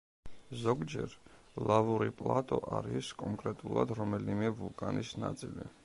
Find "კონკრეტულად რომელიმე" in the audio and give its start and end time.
3.23-4.53